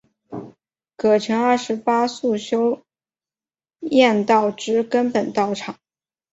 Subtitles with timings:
[0.95, 2.81] 葛城二十八宿修
[3.81, 5.77] 验道之根本道场。